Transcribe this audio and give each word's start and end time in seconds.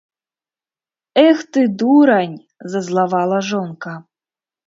-Эх 1.27 1.37
ты, 1.51 1.61
дурань!- 1.77 2.35
зазлавала 2.71 3.39
жонка 3.51 3.93